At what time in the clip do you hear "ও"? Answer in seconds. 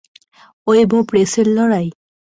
0.97-0.99